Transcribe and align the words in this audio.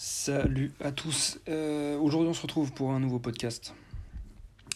Salut 0.00 0.70
à 0.78 0.92
tous. 0.92 1.40
Euh, 1.48 1.98
Aujourd'hui, 1.98 2.28
on 2.28 2.32
se 2.32 2.42
retrouve 2.42 2.72
pour 2.72 2.92
un 2.92 3.00
nouveau 3.00 3.18
podcast. 3.18 3.74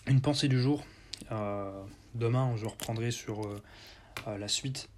Une 0.08 0.21
pensée 0.21 0.48
du 0.48 0.60
jour. 0.60 0.84
Euh, 1.30 1.71
demain, 2.17 2.56
je 2.56 2.67
reprendrai 2.67 3.12
sur 3.12 3.46
euh, 3.46 4.37
la 4.37 4.48
suite 4.48 4.88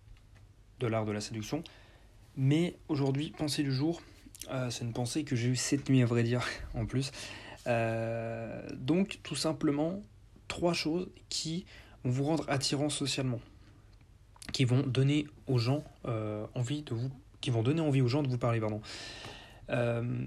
de 0.81 0.87
l'art 0.87 1.05
de 1.05 1.13
la 1.13 1.21
séduction. 1.21 1.63
Mais 2.39 2.79
aujourd'hui, 2.89 3.35
pensée 3.37 3.63
du 3.63 3.71
jour, 3.71 4.01
c'est 4.71 4.85
une 4.85 4.95
pensée 4.95 5.25
que 5.25 5.37
j'ai 5.37 5.49
eue 5.49 5.57
cette 5.57 5.91
nuit, 5.91 6.01
à 6.01 6.07
vrai 6.07 6.23
dire, 6.23 6.43
en 6.75 6.87
plus. 6.87 7.13
Donc, 7.67 9.19
tout 9.23 9.37
simplement, 9.37 10.01
trois 10.49 10.73
choses 10.73 11.11
qui 11.29 11.67
vont 12.03 12.11
vous 12.11 12.25
rendre 12.25 12.47
attirant 12.49 12.89
socialement, 12.89 13.41
qui 14.55 14.65
vont 14.65 14.87
donner 14.87 15.27
aux 15.49 15.59
gens 15.59 15.85
envie 16.55 16.81
de 16.81 16.95
vous, 16.95 17.11
aux 17.47 18.09
gens 18.09 18.23
de 18.23 18.29
vous 18.29 18.39
parler. 18.39 18.61
Euh, 19.71 20.27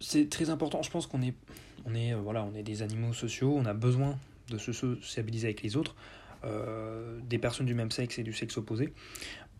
c'est 0.00 0.28
très 0.28 0.50
important. 0.50 0.82
Je 0.82 0.90
pense 0.90 1.06
qu'on 1.06 1.22
est, 1.22 1.34
on 1.84 1.94
est, 1.94 2.14
euh, 2.14 2.18
voilà, 2.18 2.44
on 2.44 2.54
est 2.54 2.62
des 2.62 2.82
animaux 2.82 3.12
sociaux. 3.12 3.54
On 3.56 3.66
a 3.66 3.74
besoin 3.74 4.18
de 4.48 4.58
se 4.58 4.72
sociabiliser 4.72 5.48
avec 5.48 5.62
les 5.62 5.76
autres, 5.76 5.94
euh, 6.44 7.18
des 7.22 7.38
personnes 7.38 7.66
du 7.66 7.74
même 7.74 7.90
sexe 7.90 8.18
et 8.18 8.22
du 8.22 8.32
sexe 8.32 8.56
opposé. 8.56 8.92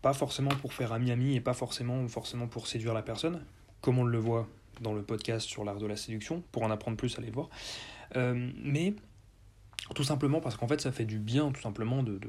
Pas 0.01 0.13
forcément 0.13 0.51
pour 0.51 0.73
faire 0.73 0.91
ami-ami 0.91 1.35
et 1.35 1.41
pas 1.41 1.53
forcément, 1.53 2.07
forcément 2.07 2.47
pour 2.47 2.67
séduire 2.67 2.93
la 2.93 3.01
personne, 3.01 3.43
comme 3.81 3.99
on 3.99 4.03
le 4.03 4.17
voit 4.17 4.47
dans 4.81 4.93
le 4.93 5.01
podcast 5.01 5.47
sur 5.47 5.63
l'art 5.63 5.77
de 5.77 5.85
la 5.85 5.95
séduction. 5.95 6.43
Pour 6.51 6.63
en 6.63 6.71
apprendre 6.71 6.97
plus, 6.97 7.17
allez 7.17 7.27
le 7.27 7.33
voir. 7.33 7.49
Mais 8.15 8.93
tout 9.95 10.03
simplement 10.03 10.41
parce 10.41 10.57
qu'en 10.57 10.67
fait, 10.67 10.81
ça 10.81 10.91
fait 10.91 11.05
du 11.05 11.19
bien, 11.19 11.51
tout 11.51 11.61
simplement, 11.61 12.03
de, 12.03 12.19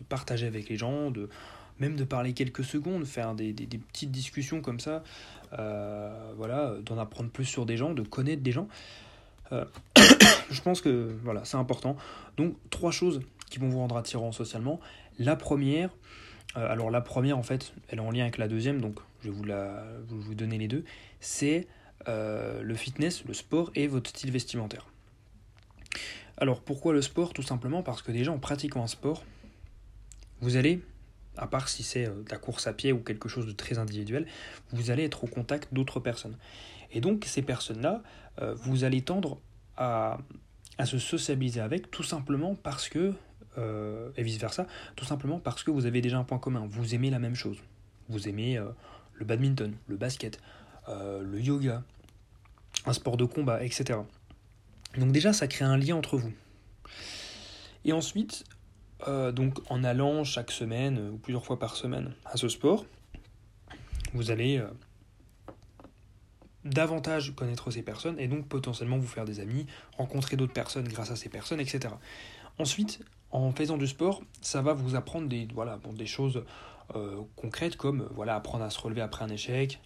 de 0.00 0.04
partager 0.08 0.46
avec 0.46 0.68
les 0.68 0.76
gens, 0.76 1.10
de 1.10 1.28
même 1.80 1.96
de 1.96 2.04
parler 2.04 2.32
quelques 2.32 2.64
secondes, 2.64 3.04
faire 3.04 3.34
des, 3.34 3.52
petites 3.52 4.10
discussions 4.10 4.60
comme 4.60 4.80
ça, 4.80 5.02
euh, 5.58 6.32
voilà, 6.36 6.74
d'en 6.84 6.98
apprendre 6.98 7.30
plus 7.30 7.46
sur 7.46 7.66
des 7.66 7.76
gens, 7.76 7.92
de 7.92 8.02
connaître 8.02 8.42
des 8.42 8.52
gens. 8.52 8.68
Euh, 9.52 9.64
je 10.50 10.60
pense 10.60 10.80
que 10.80 11.16
voilà, 11.24 11.44
c'est 11.44 11.56
important. 11.56 11.96
Donc 12.36 12.54
trois 12.68 12.92
choses 12.92 13.20
qui 13.50 13.58
vont 13.58 13.68
vous 13.68 13.78
rendre 13.78 13.96
attirant 13.96 14.30
socialement. 14.30 14.78
La 15.18 15.36
première, 15.36 15.90
euh, 16.56 16.70
alors 16.70 16.90
la 16.90 17.00
première 17.00 17.38
en 17.38 17.42
fait, 17.42 17.72
elle 17.88 17.98
est 17.98 18.02
en 18.02 18.10
lien 18.10 18.22
avec 18.22 18.38
la 18.38 18.46
deuxième, 18.46 18.80
donc 18.80 19.00
je 19.22 19.28
vais 19.28 19.34
vous, 19.34 19.44
la, 19.44 19.84
vous, 20.06 20.20
vous 20.20 20.34
donner 20.34 20.58
les 20.58 20.68
deux. 20.68 20.84
C'est 21.18 21.66
le 22.06 22.74
fitness, 22.74 23.24
le 23.26 23.34
sport 23.34 23.70
et 23.74 23.86
votre 23.86 24.08
style 24.08 24.30
vestimentaire. 24.30 24.86
Alors 26.38 26.62
pourquoi 26.62 26.94
le 26.94 27.02
sport? 27.02 27.34
Tout 27.34 27.42
simplement 27.42 27.82
parce 27.82 28.00
que 28.00 28.10
déjà 28.10 28.32
en 28.32 28.38
pratiquant 28.38 28.82
un 28.82 28.86
sport, 28.86 29.22
vous 30.40 30.56
allez 30.56 30.80
à 31.40 31.46
part 31.46 31.68
si 31.68 31.82
c'est 31.82 32.04
de 32.04 32.30
la 32.30 32.36
course 32.36 32.66
à 32.66 32.72
pied 32.72 32.92
ou 32.92 32.98
quelque 32.98 33.28
chose 33.28 33.46
de 33.46 33.52
très 33.52 33.78
individuel, 33.78 34.26
vous 34.72 34.90
allez 34.90 35.04
être 35.04 35.24
au 35.24 35.26
contact 35.26 35.72
d'autres 35.72 36.00
personnes. 36.00 36.36
Et 36.92 37.00
donc 37.00 37.24
ces 37.26 37.42
personnes-là, 37.42 38.02
euh, 38.40 38.54
vous 38.54 38.84
allez 38.84 39.02
tendre 39.02 39.40
à, 39.76 40.18
se 40.84 40.98
sociabiliser 40.98 41.60
avec 41.60 41.90
tout 41.90 42.02
simplement 42.02 42.54
parce 42.54 42.88
que, 42.88 43.12
euh, 43.58 44.10
et 44.16 44.22
vice-versa, 44.22 44.66
tout 44.96 45.04
simplement 45.04 45.38
parce 45.38 45.62
que 45.62 45.70
vous 45.70 45.86
avez 45.86 46.00
déjà 46.00 46.18
un 46.18 46.24
point 46.24 46.38
commun, 46.38 46.66
vous 46.70 46.94
aimez 46.94 47.10
la 47.10 47.18
même 47.18 47.34
chose. 47.34 47.58
Vous 48.08 48.28
aimez 48.28 48.56
euh, 48.58 48.66
le 49.14 49.24
badminton, 49.24 49.74
le 49.88 49.96
basket, 49.96 50.40
euh, 50.88 51.22
le 51.22 51.40
yoga, 51.40 51.82
un 52.86 52.92
sport 52.92 53.16
de 53.16 53.24
combat, 53.24 53.62
etc. 53.62 53.98
Donc 54.98 55.12
déjà, 55.12 55.32
ça 55.32 55.46
crée 55.46 55.64
un 55.64 55.76
lien 55.76 55.96
entre 55.96 56.16
vous. 56.16 56.32
Et 57.84 57.92
ensuite, 57.92 58.44
euh, 59.08 59.32
donc 59.32 59.58
en 59.70 59.84
allant 59.84 60.24
chaque 60.24 60.50
semaine 60.50 60.98
euh, 60.98 61.10
ou 61.12 61.16
plusieurs 61.16 61.44
fois 61.44 61.58
par 61.58 61.76
semaine 61.76 62.12
à 62.24 62.36
ce 62.36 62.48
sport, 62.48 62.84
vous 64.12 64.30
allez 64.30 64.58
euh, 64.58 64.66
davantage 66.64 67.34
connaître 67.34 67.70
ces 67.70 67.82
personnes 67.82 68.18
et 68.18 68.28
donc 68.28 68.46
potentiellement 68.48 68.98
vous 68.98 69.06
faire 69.06 69.24
des 69.24 69.40
amis, 69.40 69.66
rencontrer 69.96 70.36
d'autres 70.36 70.52
personnes 70.52 70.88
grâce 70.88 71.10
à 71.10 71.16
ces 71.16 71.28
personnes, 71.28 71.60
etc. 71.60 71.94
Ensuite, 72.58 73.00
en 73.30 73.52
faisant 73.52 73.76
du 73.76 73.86
sport, 73.86 74.22
ça 74.42 74.60
va 74.60 74.72
vous 74.74 74.96
apprendre 74.96 75.28
des, 75.28 75.48
voilà, 75.54 75.76
bon, 75.76 75.92
des 75.92 76.06
choses 76.06 76.44
concrètes 77.36 77.76
comme 77.76 78.08
voilà, 78.16 78.34
apprendre 78.34 78.64
à 78.64 78.70
se 78.70 78.80
relever 78.80 79.00
après 79.00 79.24
un 79.24 79.28
échec, 79.28 79.78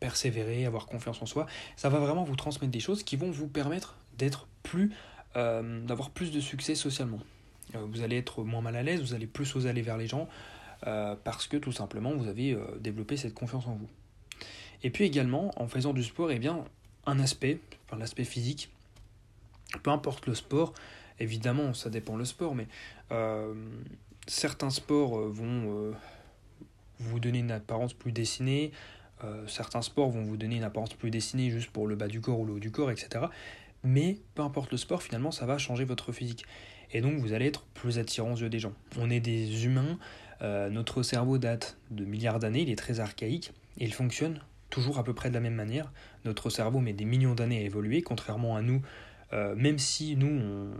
persévérer, 0.00 0.64
avoir 0.64 0.86
confiance 0.86 1.20
en 1.20 1.26
soi. 1.26 1.44
Ça 1.76 1.90
va 1.90 1.98
vraiment 1.98 2.24
vous 2.24 2.36
transmettre 2.36 2.72
des 2.72 2.80
choses 2.80 3.02
qui 3.02 3.16
vont 3.16 3.30
vous 3.30 3.48
permettre 3.48 3.98
d'être 4.16 4.48
plus, 4.62 4.94
d'avoir 5.34 6.08
plus 6.08 6.32
de 6.32 6.40
succès 6.40 6.74
socialement. 6.74 7.20
Euh, 7.74 7.86
vous 7.90 8.02
allez 8.02 8.16
être 8.18 8.42
moins 8.42 8.60
mal 8.60 8.76
à 8.76 8.82
l'aise, 8.82 9.00
vous 9.00 9.14
allez 9.14 9.26
plus 9.26 9.54
oser 9.56 9.68
aller 9.68 9.82
vers 9.82 9.96
les 9.96 10.06
gens, 10.06 10.28
euh, 10.86 11.16
parce 11.24 11.46
que 11.46 11.56
tout 11.56 11.72
simplement 11.72 12.14
vous 12.14 12.28
avez 12.28 12.52
euh, 12.52 12.64
développé 12.80 13.16
cette 13.16 13.34
confiance 13.34 13.66
en 13.66 13.74
vous. 13.74 13.88
Et 14.82 14.90
puis 14.90 15.04
également, 15.04 15.52
en 15.60 15.68
faisant 15.68 15.92
du 15.92 16.02
sport, 16.02 16.30
eh 16.30 16.38
bien, 16.38 16.64
un 17.06 17.20
aspect, 17.20 17.60
l'aspect 17.96 18.24
physique, 18.24 18.70
peu 19.82 19.90
importe 19.90 20.26
le 20.26 20.34
sport, 20.34 20.74
évidemment 21.20 21.72
ça 21.74 21.88
dépend 21.88 22.16
le 22.16 22.24
sport, 22.24 22.54
mais 22.54 22.66
certains 24.26 24.70
sports 24.70 25.18
vont 25.28 25.94
vous 26.98 27.20
donner 27.20 27.38
une 27.40 27.50
apparence 27.52 27.92
plus 27.94 28.12
dessinée, 28.12 28.72
certains 29.46 29.82
sports 29.82 30.10
vont 30.10 30.22
vous 30.22 30.36
donner 30.36 30.56
une 30.56 30.64
apparence 30.64 30.94
plus 30.94 31.10
dessinée 31.10 31.50
juste 31.50 31.70
pour 31.70 31.86
le 31.86 31.94
bas 31.94 32.08
du 32.08 32.20
corps 32.20 32.40
ou 32.40 32.46
le 32.46 32.54
haut 32.54 32.60
du 32.60 32.72
corps, 32.72 32.90
etc. 32.90 33.26
Mais 33.84 34.18
peu 34.34 34.42
importe 34.42 34.70
le 34.72 34.78
sport, 34.78 35.02
finalement, 35.02 35.30
ça 35.30 35.46
va 35.46 35.58
changer 35.58 35.84
votre 35.84 36.12
physique. 36.12 36.44
Et 36.92 37.00
donc, 37.00 37.18
vous 37.18 37.32
allez 37.32 37.46
être 37.46 37.64
plus 37.74 37.98
attirant 37.98 38.32
aux 38.32 38.36
yeux 38.36 38.50
des 38.50 38.58
gens. 38.58 38.72
On 38.98 39.10
est 39.10 39.20
des 39.20 39.64
humains, 39.64 39.98
euh, 40.42 40.68
notre 40.68 41.02
cerveau 41.02 41.38
date 41.38 41.76
de 41.90 42.04
milliards 42.04 42.38
d'années, 42.38 42.62
il 42.62 42.70
est 42.70 42.76
très 42.76 43.00
archaïque, 43.00 43.52
et 43.78 43.84
il 43.84 43.94
fonctionne 43.94 44.40
toujours 44.70 44.98
à 44.98 45.04
peu 45.04 45.14
près 45.14 45.30
de 45.30 45.34
la 45.34 45.40
même 45.40 45.54
manière. 45.54 45.90
Notre 46.24 46.50
cerveau 46.50 46.80
met 46.80 46.92
des 46.92 47.04
millions 47.04 47.34
d'années 47.34 47.58
à 47.58 47.62
évoluer, 47.62 48.02
contrairement 48.02 48.56
à 48.56 48.62
nous, 48.62 48.82
euh, 49.32 49.54
même 49.54 49.78
si 49.78 50.16
nous, 50.16 50.26
on, 50.26 50.70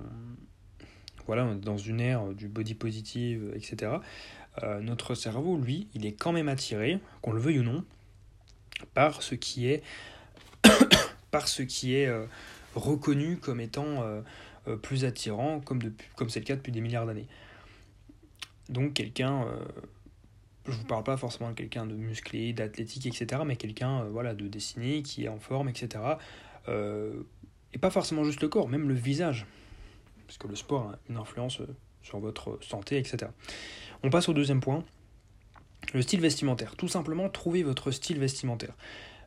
voilà, 1.27 1.51
est 1.51 1.57
dans 1.57 1.79
une 1.79 2.01
ère 2.01 2.27
du 2.35 2.49
body 2.49 2.75
positive, 2.75 3.53
etc. 3.55 3.93
Euh, 4.63 4.81
notre 4.81 5.15
cerveau, 5.15 5.57
lui, 5.57 5.89
il 5.95 6.05
est 6.05 6.13
quand 6.13 6.33
même 6.33 6.49
attiré, 6.49 6.99
qu'on 7.23 7.33
le 7.33 7.41
veuille 7.41 7.61
ou 7.61 7.65
non, 7.65 7.85
par 8.93 9.23
ce 9.23 9.35
qui 9.35 9.69
est, 9.69 9.83
par 11.31 11.49
ce 11.49 11.63
qui 11.63 11.95
est 11.95 12.13
reconnu 12.75 13.37
comme 13.37 13.61
étant 13.61 14.05
plus 14.83 15.05
attirant, 15.05 15.61
comme, 15.61 15.81
c'est 16.29 16.41
le 16.41 16.45
cas 16.45 16.57
depuis 16.57 16.73
des 16.73 16.81
milliards 16.81 17.07
d'années. 17.07 17.27
Donc 18.69 18.95
quelqu'un, 18.95 19.45
euh, 19.45 19.65
je 20.67 20.73
vous 20.73 20.85
parle 20.85 21.05
pas 21.05 21.17
forcément 21.17 21.51
de 21.51 21.55
quelqu'un 21.55 21.87
de 21.87 21.95
musclé, 21.95 22.53
d'athlétique, 22.53 23.07
etc., 23.07 23.43
mais 23.45 23.57
quelqu'un 23.57 24.03
euh, 24.03 24.09
voilà, 24.11 24.35
de 24.35 24.49
dessiné, 24.49 25.03
qui 25.03 25.25
est 25.25 25.29
en 25.29 25.39
forme, 25.39 25.69
etc. 25.69 26.03
Euh, 26.69 27.23
et 27.73 27.79
pas 27.79 27.91
forcément 27.91 28.25
juste 28.25 28.41
le 28.43 28.49
corps, 28.49 28.69
même 28.69 28.89
le 28.89 28.95
visage, 28.95 29.47
parce 30.27 30.39
que 30.39 30.47
le 30.47 30.57
sport 30.57 30.91
a 30.91 30.99
une 31.09 31.17
influence 31.17 31.61
euh, 31.61 31.67
sur 32.03 32.19
votre 32.19 32.59
santé, 32.63 32.99
etc. 32.99 33.31
On 34.03 34.11
passe 34.11 34.29
au 34.29 34.33
deuxième 34.33 34.61
point, 34.61 34.85
le 35.95 36.03
style 36.03 36.21
vestimentaire. 36.21 36.77
Tout 36.77 36.89
simplement, 36.89 37.29
trouvez 37.29 37.63
votre 37.63 37.91
style 37.91 38.19
vestimentaire. 38.19 38.75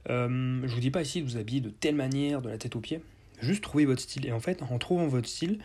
Euh, 0.09 0.61
je 0.63 0.73
vous 0.73 0.81
dis 0.81 0.91
pas 0.91 1.01
ici 1.01 1.21
de 1.21 1.25
vous 1.25 1.37
habiller 1.37 1.61
de 1.61 1.69
telle 1.69 1.95
manière, 1.95 2.41
de 2.41 2.49
la 2.49 2.57
tête 2.57 2.75
aux 2.75 2.79
pieds. 2.79 3.01
Juste 3.41 3.63
trouvez 3.63 3.85
votre 3.85 4.01
style. 4.01 4.25
Et 4.25 4.31
en 4.31 4.39
fait, 4.39 4.61
en 4.61 4.77
trouvant 4.77 5.07
votre 5.07 5.27
style, 5.27 5.59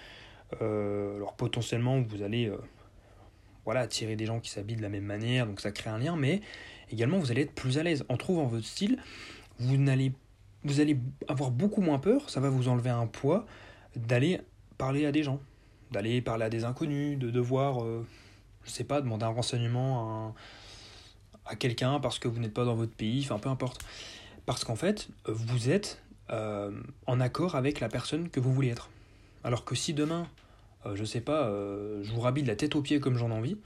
euh, 0.61 1.17
alors 1.17 1.35
potentiellement, 1.35 2.01
vous 2.01 2.23
allez 2.23 2.47
euh, 2.47 2.57
voilà, 3.65 3.81
attirer 3.81 4.17
des 4.17 4.27
gens 4.27 4.41
qui 4.41 4.51
s'habillent 4.51 4.77
de 4.77 4.83
la 4.83 4.89
même 4.89 5.05
manière, 5.05 5.47
donc 5.47 5.61
ça 5.61 5.71
crée 5.71 5.91
un 5.91 5.99
lien, 5.99 6.17
mais 6.17 6.41
également, 6.91 7.19
vous 7.19 7.31
allez 7.31 7.43
être 7.43 7.55
plus 7.55 7.79
à 7.79 7.83
l'aise. 7.83 8.05
En 8.09 8.17
trouvant 8.17 8.45
votre 8.45 8.67
style, 8.67 8.99
vous 9.59 9.77
n'allez 9.77 10.13
vous 10.65 10.81
allez 10.81 10.99
avoir 11.27 11.51
beaucoup 11.51 11.81
moins 11.81 11.99
peur, 11.99 12.29
ça 12.29 12.41
va 12.41 12.51
vous 12.51 12.69
enlever 12.69 12.91
un 12.91 13.07
poids 13.07 13.47
d'aller 13.97 14.41
parler 14.77 15.07
à 15.07 15.13
des 15.13 15.23
gens, 15.23 15.41
d'aller 15.91 16.21
parler 16.21 16.45
à 16.45 16.51
des 16.51 16.65
inconnus, 16.65 17.19
de 17.19 17.31
devoir, 17.31 17.83
euh, 17.83 18.07
je 18.65 18.71
sais 18.71 18.85
pas, 18.85 19.01
demander 19.01 19.25
un 19.25 19.31
renseignement 19.31 20.35
à, 21.47 21.53
à 21.53 21.57
quelqu'un 21.57 21.99
parce 21.99 22.19
que 22.19 22.29
vous 22.29 22.41
n'êtes 22.41 22.53
pas 22.53 22.65
dans 22.65 22.75
votre 22.75 22.93
pays, 22.93 23.23
enfin 23.25 23.39
peu 23.39 23.49
importe. 23.49 23.83
Parce 24.45 24.65
qu'en 24.65 24.77
fait, 24.77 25.09
vous 25.27 25.71
êtes 25.71 26.03
euh, 26.31 26.71
en 27.07 27.21
accord 27.21 27.57
avec 27.57 27.81
la 27.81 27.89
personne 27.89 28.29
que 28.29 28.41
vous 28.41 28.53
voulez 28.53 28.69
être. 28.69 28.91
Alors 29.45 29.65
que 29.65 29.75
si 29.75 29.95
demain, 29.95 30.27
euh, 30.87 30.95
je 30.97 31.05
sais 31.05 31.21
pas, 31.21 31.47
euh, 31.47 32.03
je 32.03 32.13
vous 32.13 32.21
rhabille 32.21 32.43
de 32.43 32.49
la 32.49 32.57
tête 32.57 32.75
aux 32.77 32.83
pieds 32.83 33.01
comme 33.01 33.17
j'en 33.17 33.31
ai 33.31 33.35
envie, 33.35 33.57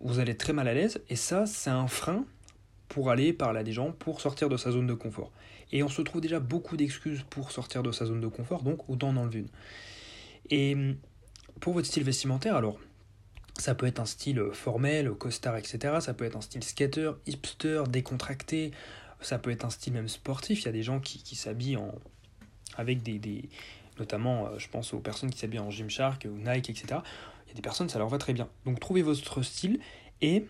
vous 0.00 0.18
allez 0.18 0.32
être 0.32 0.38
très 0.38 0.52
mal 0.52 0.68
à 0.68 0.74
l'aise, 0.74 1.00
et 1.08 1.16
ça, 1.16 1.46
c'est 1.46 1.70
un 1.70 1.88
frein 1.88 2.24
pour 2.88 3.10
aller 3.10 3.32
parler 3.32 3.60
à 3.60 3.64
des 3.64 3.72
gens, 3.72 3.92
pour 3.92 4.20
sortir 4.20 4.48
de 4.48 4.56
sa 4.56 4.70
zone 4.70 4.86
de 4.86 4.94
confort. 4.94 5.32
Et 5.72 5.82
on 5.82 5.88
se 5.88 6.02
trouve 6.02 6.20
déjà 6.20 6.38
beaucoup 6.38 6.76
d'excuses 6.76 7.24
pour 7.30 7.50
sortir 7.50 7.82
de 7.82 7.90
sa 7.90 8.06
zone 8.06 8.20
de 8.20 8.28
confort, 8.28 8.62
donc 8.62 8.88
autant 8.88 9.08
en 9.08 9.16
enlever 9.16 9.40
une. 9.40 9.48
Et 10.50 10.76
pour 11.60 11.72
votre 11.72 11.86
style 11.86 12.04
vestimentaire, 12.04 12.54
alors, 12.54 12.78
ça 13.58 13.74
peut 13.74 13.86
être 13.86 14.00
un 14.00 14.06
style 14.06 14.42
formel, 14.52 15.10
costard, 15.12 15.56
etc. 15.56 15.96
Ça 16.00 16.14
peut 16.14 16.24
être 16.24 16.36
un 16.36 16.40
style 16.40 16.62
skater, 16.62 17.12
hipster, 17.26 17.84
décontracté. 17.88 18.70
Ça 19.20 19.38
peut 19.38 19.50
être 19.50 19.64
un 19.64 19.70
style 19.70 19.92
même 19.92 20.08
sportif. 20.08 20.62
Il 20.62 20.64
y 20.66 20.68
a 20.68 20.72
des 20.72 20.82
gens 20.82 21.00
qui, 21.00 21.22
qui 21.22 21.36
s'habillent 21.36 21.76
en... 21.76 21.94
avec 22.76 23.02
des, 23.02 23.18
des... 23.18 23.48
Notamment, 23.98 24.58
je 24.58 24.68
pense 24.68 24.92
aux 24.92 25.00
personnes 25.00 25.30
qui 25.30 25.38
s'habillent 25.38 25.60
en 25.60 25.70
Gymshark 25.70 26.26
ou 26.30 26.36
Nike, 26.36 26.70
etc. 26.70 27.00
Il 27.46 27.48
y 27.48 27.52
a 27.52 27.54
des 27.54 27.62
personnes, 27.62 27.88
ça 27.88 27.98
leur 27.98 28.08
va 28.08 28.18
très 28.18 28.34
bien. 28.34 28.48
Donc 28.66 28.78
trouvez 28.78 29.02
votre 29.02 29.42
style 29.42 29.80
et 30.20 30.46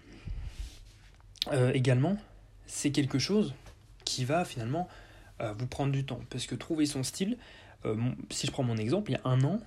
euh, 1.53 1.73
également, 1.73 2.17
c'est 2.67 2.91
quelque 2.91 3.21
chose 3.21 3.55
qui 4.05 4.25
va 4.25 4.45
finalement 4.45 4.89
vous 5.59 5.67
prendre 5.67 5.93
du 5.93 6.05
temps. 6.05 6.21
Parce 6.31 6.47
que 6.47 6.55
trouver 6.55 6.87
son 6.87 7.03
style, 7.03 7.37
si 8.31 8.47
je 8.47 8.53
prends 8.53 8.63
mon 8.63 8.79
exemple, 8.79 9.11
il 9.11 9.15
y 9.15 9.17
a 9.19 9.29
un 9.29 9.45
an, 9.45 9.61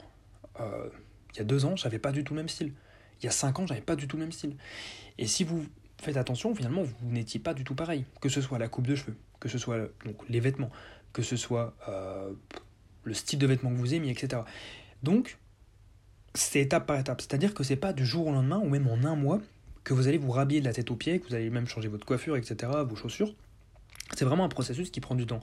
il 0.60 1.38
y 1.38 1.40
a 1.40 1.44
deux 1.44 1.66
ans, 1.66 1.75
j'avais 1.75 2.00
pas 2.00 2.12
du 2.12 2.24
tout 2.24 2.34
le 2.34 2.40
même 2.40 2.50
style. 2.50 2.74
Il 3.22 3.25
y 3.25 3.30
a 3.30 3.31
cinq 3.31 3.60
ans, 3.60 3.68
j'avais 3.68 3.81
pas 3.81 3.96
du 3.96 4.07
tout 4.07 4.18
le 4.18 4.24
même 4.24 4.31
style. 4.31 4.56
Et 5.18 5.28
si 5.28 5.44
vous 5.44 5.66
faites 6.01 6.18
attention, 6.18 6.54
finalement, 6.56 6.84
vous 6.84 7.12
n'étiez 7.12 7.40
pas 7.40 7.54
du 7.54 7.63
tout 7.63 7.75
pareil. 7.75 8.06
Que 8.22 8.30
ce 8.30 8.42
soit 8.42 8.60
la 8.60 8.68
coupe 8.68 8.88
de 8.88 8.96
cheveux, 8.96 9.16
que 9.40 9.50
ce 9.50 9.57
soit 9.57 9.78
donc, 10.06 10.18
les 10.30 10.40
vêtements, 10.40 10.72
que 11.13 11.22
ce 11.22 11.36
soit 11.36 11.75
le 13.04 13.13
style 13.13 13.40
de 13.40 13.48
vêtements 13.48 13.69
que 13.72 13.75
vous 13.75 13.94
aimez, 13.94 14.10
etc. 14.10 14.44
Donc, 15.04 15.38
c'est 16.34 16.62
étape 16.62 16.86
par 16.86 17.00
étape. 17.00 17.22
C'est-à-dire 17.22 17.54
que 17.54 17.63
c'est 17.63 17.75
pas 17.75 17.94
du 17.94 18.06
jour 18.06 18.28
au 18.28 18.31
lendemain 18.31 18.60
ou 18.60 18.69
même 18.69 18.88
en 18.88 19.04
un 19.04 19.16
mois 19.16 19.42
que 19.84 19.94
vous 19.94 20.07
allez 20.07 20.18
vous 20.18 20.31
rhabiller 20.31 20.60
de 20.60 20.66
la 20.66 20.74
tête 20.74 20.92
aux 20.92 20.96
pieds, 20.96 21.19
que 21.19 21.28
vous 21.28 21.36
allez 21.36 21.50
même 21.50 21.68
changer 21.68 21.88
votre 21.88 22.06
coiffure, 22.06 22.38
etc., 22.38 22.72
vos 22.88 22.96
chaussures. 22.96 23.34
C'est 24.16 24.25
vraiment 24.25 24.46
un 24.46 24.50
processus 24.50 24.92
qui 24.92 25.00
prend 25.00 25.16
du 25.16 25.25
temps. 25.25 25.42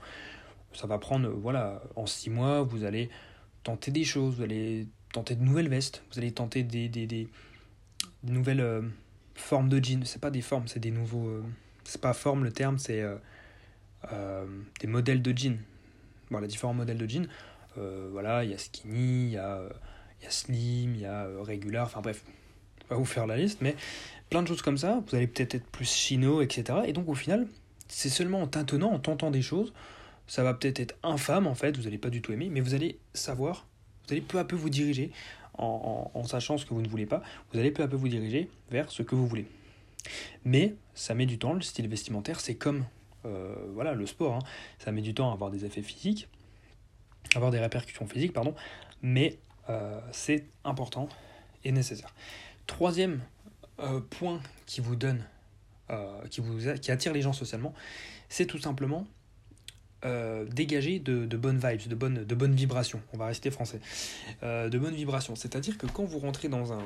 Ça 0.73 0.87
va 0.87 0.99
prendre, 0.99 1.29
voilà, 1.31 1.83
en 1.97 2.07
six 2.07 2.31
mois, 2.31 2.63
vous 2.63 2.85
allez 2.85 3.09
tenter 3.63 3.91
des 3.91 4.05
choses, 4.05 4.37
vous 4.37 4.43
allez 4.43 4.87
tenter 5.13 5.35
de 5.35 5.43
nouvelles 5.43 5.69
vestes, 5.69 6.03
vous 6.13 6.19
allez 6.19 6.33
tenter 6.33 6.63
des, 6.63 6.89
des, 6.89 7.07
des, 7.07 7.29
nouvelles 8.23 8.61
euh, 8.61 8.83
formes 9.47 9.69
de 9.69 9.83
jeans. 9.83 10.05
C'est 10.05 10.21
pas 10.21 10.31
des 10.31 10.43
formes, 10.43 10.69
c'est 10.69 10.81
des 10.81 10.91
nouveaux. 10.91 11.29
Euh, 11.29 11.45
c'est 11.85 12.01
pas 12.01 12.13
forme 12.13 12.45
le 12.45 12.53
terme, 12.53 12.79
c'est 12.79 13.03
euh, 14.13 14.47
des 14.81 14.87
modèles 14.87 15.23
de 15.23 15.37
jeans. 15.37 15.59
Voilà, 16.31 16.47
différents 16.47 16.75
modèles 16.75 16.99
de 16.99 17.09
jeans. 17.09 17.29
voilà, 17.77 18.45
il 18.45 18.51
y 18.51 18.55
a 18.55 18.59
skinny, 18.59 19.27
il 19.27 19.33
y 19.33 19.39
a 19.39 19.63
y 20.23 20.27
a 20.27 20.31
Slim, 20.31 20.95
il 20.95 21.01
y 21.01 21.07
a 21.07 21.25
euh, 21.25 21.43
Regular, 21.43 21.87
enfin 21.87 22.01
bref, 22.01 22.23
on 22.89 22.95
va 22.95 22.99
vous 22.99 23.05
faire 23.05 23.27
la 23.27 23.37
liste, 23.37 23.61
mais 23.61 23.77
plein 24.31 24.43
de 24.43 24.49
choses 24.49 24.63
comme 24.63 24.79
ça, 24.79 25.03
vous 25.07 25.17
allez 25.17 25.27
peut-être 25.27 25.55
être 25.55 25.67
plus 25.67 25.91
chino, 25.91 26.41
etc. 26.43 26.81
Et 26.87 26.93
donc 26.93 27.09
au 27.09 27.15
final, 27.15 27.47
c'est 27.89 28.09
seulement 28.09 28.43
en 28.43 28.47
tâtonnant, 28.47 28.93
en 28.93 28.99
tentant 28.99 29.31
des 29.31 29.43
choses, 29.43 29.73
ça 30.27 30.43
va 30.43 30.55
peut-être 30.55 30.81
être 30.81 30.95
infâme 31.03 31.47
en 31.47 31.55
fait, 31.55 31.77
vous 31.77 31.85
n'allez 31.85 31.99
pas 31.99 32.11
du 32.11 32.23
tout 32.23 32.33
aimer, 32.33 32.49
mais 32.51 32.61
vous 32.61 32.75
allez 32.75 32.99
savoir, 33.15 33.67
vous 34.07 34.13
allez 34.15 34.23
peu 34.23 34.39
à 34.39 34.45
peu 34.45 34.57
vous 34.57 34.71
diriger, 34.71 35.11
en, 35.59 36.25
sachant 36.25 36.59
ce 36.59 36.67
que 36.67 36.75
vous 36.75 36.83
ne 36.83 36.89
voulez 36.89 37.07
pas, 37.07 37.23
vous 37.53 37.59
allez 37.59 37.71
peu 37.71 37.83
à 37.83 37.89
peu 37.89 37.97
vous 37.97 38.09
diriger 38.09 38.51
vers 38.71 38.91
ce 38.91 39.03
que 39.03 39.15
vous 39.15 39.27
voulez. 39.27 39.47
Mais 40.45 40.75
ça 40.95 41.15
met 41.15 41.27
du 41.27 41.39
temps, 41.39 41.53
le 41.53 41.63
style 41.63 41.89
vestimentaire, 41.89 42.41
c'est 42.41 42.55
comme 42.55 42.85
euh, 43.25 43.55
voilà, 43.75 43.95
le 43.95 44.07
sport, 44.07 44.35
hein. 44.35 44.43
ça 44.79 44.93
met 44.93 45.03
du 45.03 45.15
temps 45.15 45.31
à 45.31 45.33
avoir 45.33 45.51
des 45.51 45.65
effets 45.65 45.83
physiques, 45.83 46.29
avoir 47.35 47.51
des 47.51 47.59
répercussions 47.59 48.07
physiques, 48.07 48.33
pardon, 48.33 48.55
mais 49.03 49.39
euh, 49.69 50.01
c'est 50.13 50.45
important 50.65 51.09
et 51.65 51.73
nécessaire. 51.73 52.15
Troisième 52.67 53.21
euh, 53.81 54.01
point 54.01 54.41
qui 54.67 54.81
vous 54.81 54.97
donne, 54.97 55.25
qui, 56.31 56.41
vous, 56.41 56.59
qui 56.81 56.91
attire 56.91 57.13
les 57.13 57.23
gens 57.23 57.33
socialement, 57.33 57.73
c'est 58.29 58.47
tout 58.47 58.59
simplement 58.59 59.07
dégager 60.51 60.99
de, 60.99 61.37
bonnes 61.37 61.59
vibes, 61.59 61.89
de 61.89 62.35
bonnes, 62.35 62.55
vibrations. 62.55 63.01
On 63.13 63.17
va 63.17 63.27
rester 63.27 63.51
français. 63.51 63.81
de 64.43 64.79
bonnes 64.79 64.95
vibrations. 64.95 65.35
C'est-à-dire 65.37 65.79
que 65.79 65.87
quand 65.87 66.05
vous 66.05 66.19
rentrez 66.19 66.49
dans 66.49 66.73
un, 66.73 66.83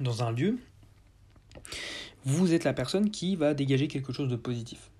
dans 0.00 0.22
un 0.22 0.32
lieu, 0.32 0.58
vous 2.24 2.54
êtes 2.54 2.64
la 2.64 2.72
personne 2.72 3.10
qui 3.10 3.36
va 3.36 3.54
dégager 3.54 3.88
quelque 3.88 4.12
chose 4.12 4.28
de 4.28 4.36
positif. 4.36 4.90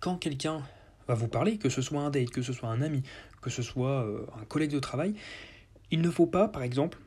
Quand 0.00 0.16
quelqu'un 0.16 0.62
va 1.08 1.14
vous 1.14 1.28
parler, 1.28 1.58
que 1.58 1.68
ce 1.68 1.82
soit 1.82 2.00
un 2.00 2.10
date, 2.10 2.30
que 2.30 2.42
ce 2.42 2.52
soit 2.52 2.68
un 2.68 2.82
ami, 2.82 3.02
que 3.40 3.50
ce 3.50 3.62
soit 3.62 4.04
euh, 4.04 4.26
un 4.40 4.44
collègue 4.44 4.70
de 4.70 4.78
travail, 4.78 5.14
il 5.90 6.00
ne 6.00 6.10
faut 6.10 6.26
pas, 6.26 6.48
par 6.48 6.62
exemple, 6.62 6.98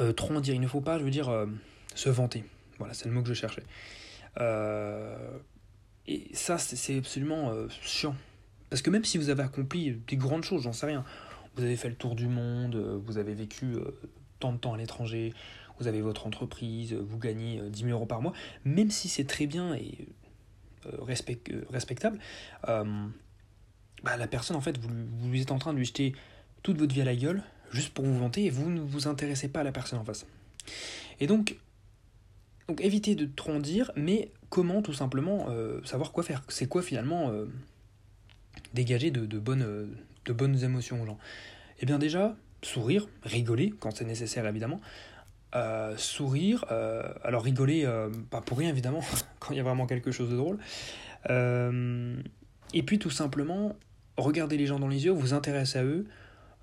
euh, 0.00 0.12
trop 0.12 0.34
en 0.34 0.40
dire, 0.40 0.54
il 0.54 0.60
ne 0.60 0.66
faut 0.66 0.80
pas, 0.80 0.98
je 0.98 1.04
veux 1.04 1.10
dire, 1.10 1.28
euh, 1.28 1.46
se 1.94 2.08
vanter. 2.08 2.44
Voilà, 2.78 2.94
c'est 2.94 3.06
le 3.06 3.12
mot 3.12 3.22
que 3.22 3.28
je 3.28 3.34
cherchais. 3.34 3.62
Et 6.06 6.30
ça, 6.32 6.58
c'est 6.58 6.98
absolument 6.98 7.52
chiant. 7.80 8.14
Parce 8.70 8.82
que 8.82 8.90
même 8.90 9.04
si 9.04 9.18
vous 9.18 9.28
avez 9.28 9.42
accompli 9.42 9.92
des 9.92 10.16
grandes 10.16 10.44
choses, 10.44 10.62
j'en 10.62 10.72
sais 10.72 10.86
rien, 10.86 11.04
vous 11.56 11.62
avez 11.62 11.76
fait 11.76 11.88
le 11.88 11.94
tour 11.94 12.14
du 12.14 12.26
monde, 12.26 12.76
vous 12.76 13.18
avez 13.18 13.34
vécu 13.34 13.76
tant 14.40 14.52
de 14.52 14.58
temps 14.58 14.74
à 14.74 14.76
l'étranger, 14.76 15.32
vous 15.78 15.86
avez 15.86 16.00
votre 16.00 16.26
entreprise, 16.26 16.94
vous 16.94 17.18
gagnez 17.18 17.60
10 17.68 17.80
000 17.84 17.90
euros 17.92 18.06
par 18.06 18.22
mois, 18.22 18.32
même 18.64 18.90
si 18.90 19.08
c'est 19.08 19.26
très 19.26 19.46
bien 19.46 19.74
et 19.74 20.08
euh, 20.86 20.90
euh, 20.98 21.64
respectable, 21.70 22.18
euh, 22.68 22.84
bah, 24.02 24.16
la 24.16 24.26
personne, 24.26 24.56
en 24.56 24.60
fait, 24.60 24.78
vous, 24.78 24.88
vous 25.18 25.40
êtes 25.40 25.52
en 25.52 25.58
train 25.58 25.72
de 25.72 25.78
lui 25.78 25.84
jeter 25.84 26.14
toute 26.62 26.78
votre 26.78 26.92
vie 26.92 27.02
à 27.02 27.04
la 27.04 27.14
gueule, 27.14 27.42
juste 27.70 27.94
pour 27.94 28.04
vous 28.04 28.18
vanter, 28.18 28.44
et 28.44 28.50
vous 28.50 28.70
ne 28.70 28.80
vous 28.80 29.06
intéressez 29.06 29.48
pas 29.48 29.60
à 29.60 29.64
la 29.64 29.72
personne 29.72 29.98
en 29.98 30.04
face. 30.04 30.26
Et 31.20 31.26
donc, 31.26 31.56
donc 32.68 32.80
évitez 32.80 33.14
de 33.14 33.26
trop 33.26 33.58
dire, 33.58 33.90
mais 33.96 34.30
comment 34.50 34.82
tout 34.82 34.92
simplement 34.92 35.48
savoir 35.84 36.12
quoi 36.12 36.22
faire? 36.22 36.42
C'est 36.48 36.66
quoi 36.66 36.82
finalement 36.82 37.32
dégager 38.74 39.10
de, 39.10 39.26
de, 39.26 39.38
bonnes, 39.38 39.88
de 40.24 40.32
bonnes 40.32 40.62
émotions 40.62 41.02
aux 41.02 41.06
gens? 41.06 41.18
Eh 41.80 41.86
bien 41.86 41.98
déjà, 41.98 42.36
sourire, 42.62 43.08
rigoler 43.24 43.74
quand 43.78 43.96
c'est 43.96 44.04
nécessaire 44.04 44.46
évidemment, 44.46 44.80
euh, 45.54 45.94
sourire, 45.98 46.64
euh, 46.70 47.02
alors 47.22 47.42
rigoler, 47.44 47.84
euh, 47.84 48.08
pas 48.30 48.40
pour 48.40 48.58
rien 48.58 48.70
évidemment, 48.70 49.02
quand 49.38 49.52
il 49.52 49.58
y 49.58 49.60
a 49.60 49.62
vraiment 49.62 49.86
quelque 49.86 50.10
chose 50.10 50.30
de 50.30 50.36
drôle. 50.36 50.58
et 51.28 52.82
puis 52.82 52.98
tout 52.98 53.10
simplement, 53.10 53.76
regarder 54.16 54.56
les 54.56 54.66
gens 54.66 54.78
dans 54.78 54.88
les 54.88 55.04
yeux, 55.04 55.12
vous 55.12 55.34
intéresser 55.34 55.78
à 55.78 55.84
eux, 55.84 56.06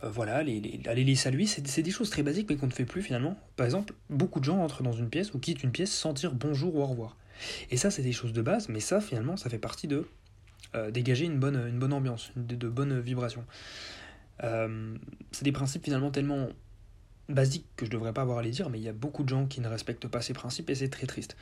voilà, 0.01 0.43
les, 0.43 0.59
les, 0.59 0.81
aller 0.87 1.03
les 1.03 1.15
saluer, 1.15 1.45
c'est 1.45 1.81
des 1.81 1.91
choses 1.91 2.09
très 2.09 2.23
basiques 2.23 2.49
mais 2.49 2.55
qu'on 2.55 2.67
ne 2.67 2.71
fait 2.71 2.85
plus 2.85 3.01
finalement. 3.01 3.37
Par 3.55 3.65
exemple, 3.65 3.93
beaucoup 4.09 4.39
de 4.39 4.45
gens 4.45 4.57
entrent 4.59 4.83
dans 4.83 4.93
une 4.93 5.09
pièce 5.09 5.33
ou 5.33 5.39
quittent 5.39 5.63
une 5.63 5.71
pièce 5.71 5.91
sans 5.91 6.13
dire 6.13 6.33
bonjour 6.33 6.75
ou 6.75 6.81
au 6.81 6.85
revoir. 6.85 7.17
Et 7.71 7.77
ça, 7.77 7.91
c'est 7.91 8.01
des 8.01 8.11
choses 8.11 8.33
de 8.33 8.41
base, 8.41 8.69
mais 8.69 8.79
ça, 8.79 9.01
finalement, 9.01 9.37
ça 9.37 9.49
fait 9.49 9.59
partie 9.59 9.87
de 9.87 10.07
dégager 10.91 11.25
une 11.25 11.39
bonne, 11.39 11.55
une 11.55 11.79
bonne 11.79 11.93
ambiance, 11.93 12.31
de, 12.35 12.55
de 12.55 12.69
bonnes 12.69 12.99
vibrations. 12.99 13.43
c'est 14.41 15.43
des 15.43 15.51
principes 15.51 15.83
finalement 15.83 16.11
tellement 16.11 16.49
basique 17.29 17.65
que 17.75 17.85
je 17.85 17.91
devrais 17.91 18.11
pas 18.11 18.21
avoir 18.21 18.39
à 18.39 18.41
les 18.41 18.51
dire, 18.51 18.69
mais 18.69 18.79
il 18.79 18.83
y 18.83 18.89
a 18.89 18.93
beaucoup 18.93 19.23
de 19.23 19.29
gens 19.29 19.45
qui 19.45 19.61
ne 19.61 19.67
respectent 19.67 20.07
pas 20.07 20.21
ces 20.21 20.33
principes 20.33 20.69
et 20.69 20.75
c'est 20.75 20.89
très 20.89 21.07
triste. 21.07 21.37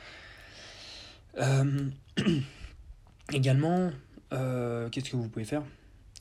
Euh, 1.38 1.90
également, 3.32 3.90
euh, 4.32 4.88
qu'est-ce 4.90 5.10
que 5.10 5.16
vous 5.16 5.28
pouvez 5.28 5.44
faire? 5.44 5.62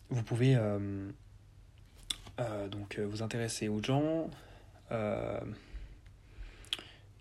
Vous 0.10 0.24
pouvez 0.24 0.56
euh, 0.56 1.10
donc 2.72 3.00
vous 3.00 3.24
intéresser 3.24 3.68
aux 3.68 3.82
gens. 3.82 4.30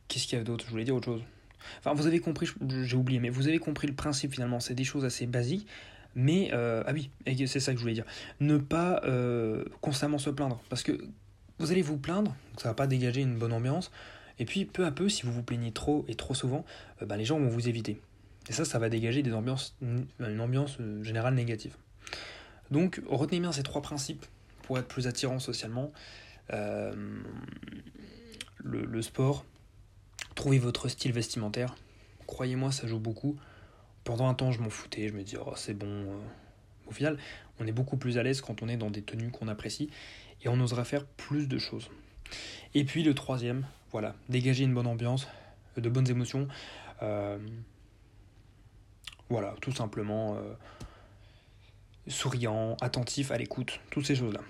qu'est-ce 0.09 0.27
qu'il 0.27 0.39
y 0.39 0.41
a 0.41 0.45
d'autre? 0.45 0.65
Je 0.67 0.71
voulais 0.71 0.85
dire 0.85 0.95
autre 0.95 1.07
chose. 1.07 1.23
Enfin, 1.79 1.95
vous 1.95 2.07
avez 2.07 2.21
compris, 2.21 2.49
j'ai 2.83 2.97
oublié, 2.97 3.19
mais 3.19 3.31
vous 3.31 3.49
avez 3.49 3.59
compris 3.59 3.87
le 3.87 3.95
principe 3.95 4.33
finalement. 4.33 4.61
C'est 4.61 4.75
des 4.75 4.85
choses 4.85 5.05
assez 5.05 5.27
basiques. 5.27 5.67
Mais, 6.15 6.51
ah 6.53 6.93
oui, 6.93 7.11
c'est 7.47 7.61
ça 7.61 7.73
que 7.73 7.79
je 7.79 7.83
voulais 7.83 7.95
dire. 7.95 8.07
Ne 8.41 8.59
pas 8.59 9.03
constamment 9.81 10.19
se 10.19 10.31
plaindre. 10.31 10.61
Parce 10.69 10.83
que 10.83 11.09
vous 11.59 11.73
allez 11.73 11.83
vous 11.83 11.97
plaindre, 11.97 12.35
ça 12.59 12.69
va 12.69 12.75
pas 12.75 12.87
dégager 12.87 13.23
une 13.23 13.37
bonne 13.37 13.53
ambiance. 13.53 13.91
Et 14.39 14.45
puis 14.45 14.65
peu 14.65 14.85
à 14.85 14.91
peu, 14.91 15.09
si 15.09 15.23
vous 15.23 15.33
vous 15.33 15.43
plaignez 15.43 15.73
trop 15.73 16.05
et 16.09 16.15
trop 16.15 16.35
souvent, 16.35 16.65
euh, 17.03 17.07
bah, 17.07 17.17
les 17.17 17.25
gens 17.25 17.39
vont 17.39 17.49
vous 17.49 17.69
éviter. 17.69 18.01
Et 18.49 18.53
ça, 18.53 18.65
ça 18.65 18.79
va 18.79 18.89
dégager 18.89 19.21
une 19.21 19.35
ambiance 19.35 19.75
euh, 19.83 21.03
générale 21.03 21.35
négative. 21.35 21.77
Donc 22.71 23.01
retenez 23.09 23.41
bien 23.41 23.53
ces 23.53 23.63
trois 23.63 23.83
principes 23.83 24.27
pour 24.67 24.79
être 24.79 24.89
plus 24.89 25.07
attirant 25.07 25.39
socialement. 25.39 25.93
Euh, 26.53 26.93
le, 28.59 29.03
sport, 29.03 29.45
trouvez 30.35 30.59
votre 30.59 30.89
style 30.89 31.13
vestimentaire. 31.13 31.77
Croyez-moi, 32.27 32.73
ça 32.73 32.87
joue 32.87 32.99
beaucoup. 32.99 33.37
Pendant 34.05 34.29
un 34.29 34.35
temps, 34.35 34.53
je 34.53 34.61
m'en 34.61 34.71
foutais, 34.71 35.09
je 35.09 35.15
me 35.15 35.23
disais, 35.23 35.39
oh, 35.45 35.53
c'est 35.57 35.75
bon. 35.75 36.07
Au 36.87 36.93
final, 36.93 37.17
on 37.61 37.67
est 37.67 37.73
beaucoup 37.73 37.97
plus 37.97 38.19
à 38.19 38.23
l'aise 38.23 38.41
quand 38.41 38.63
on 38.63 38.69
est 38.69 38.77
dans 38.77 38.91
des 38.91 39.03
tenues 39.03 39.31
qu'on 39.31 39.49
apprécie 39.49 39.89
et 40.45 40.49
on 40.49 40.61
osera 40.61 40.85
faire 40.85 41.05
plus 41.07 41.49
de 41.49 41.59
choses. 41.59 41.89
Et 42.75 42.85
puis 42.85 43.03
le 43.03 43.15
troisième, 43.15 43.67
voilà, 43.93 44.15
dégager 44.29 44.65
une 44.65 44.75
bonne 44.75 44.87
ambiance, 44.87 45.29
euh, 45.79 45.81
de 45.81 45.89
bonnes 45.89 46.09
émotions. 46.11 46.49
Euh, 47.03 47.39
voilà, 49.29 49.55
tout 49.61 49.73
simplement 49.73 50.37
euh, 50.37 50.55
souriant, 52.09 52.77
attentif, 52.81 53.31
à 53.31 53.39
l'écoute, 53.39 53.81
toutes 53.91 54.07
ces 54.07 54.17
choses-là. 54.17 54.41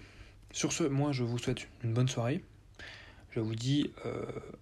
Sur 0.53 0.73
ce, 0.73 0.85
moi 0.85 1.13
je 1.13 1.23
vous 1.23 1.39
souhaite 1.39 1.69
une 1.85 1.93
bonne 1.93 2.09
soirée. 2.09 2.43
Je 3.31 3.41
vous 3.41 3.55
dis 3.55 3.91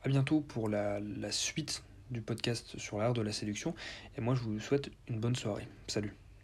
à 0.03 0.09
bientôt 0.09 0.41
pour 0.41 0.69
la, 0.69 0.99
la 0.99 1.31
suite 1.31 1.85
du 2.11 2.21
podcast 2.21 2.77
sur 2.79 2.99
l'art 2.99 3.13
de 3.13 3.23
la 3.23 3.33
séduction. 3.33 3.75
Et 4.19 4.21
moi 4.21 4.35
je 4.35 4.41
vous 4.41 4.59
souhaite 4.59 4.91
une 5.09 5.21
bonne 5.21 5.37
soirée. 5.37 5.69
Salut. 5.87 6.15